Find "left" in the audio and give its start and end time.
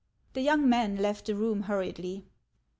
0.95-1.27